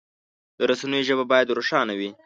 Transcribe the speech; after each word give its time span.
د 0.57 0.59
رسنیو 0.69 1.07
ژبه 1.07 1.23
باید 1.31 1.53
روښانه 1.57 1.93
وي. 1.99 2.09